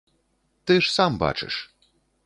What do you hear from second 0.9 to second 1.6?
сам бачыш.